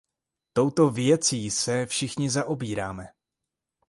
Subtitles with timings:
[0.53, 3.07] Touto věcí se všichni zaobíráme.